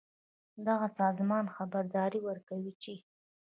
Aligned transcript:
دغه 0.67 0.87
سازمان 0.99 1.45
خبرداری 1.55 2.19
ورکوي 2.27 2.73
چې 2.81 2.93